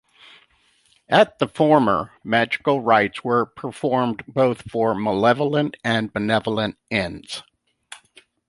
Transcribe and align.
At 1.09 1.37
the 1.37 1.47
former, 1.47 2.11
magical 2.23 2.81
rites 2.81 3.23
were 3.23 3.45
performed 3.45 4.23
both 4.27 4.63
for 4.67 4.95
malevolent 4.95 5.77
and 5.83 6.11
benevolent 6.11 6.75
ends. 6.89 7.43